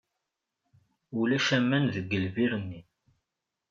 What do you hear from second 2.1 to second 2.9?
lbir-nni.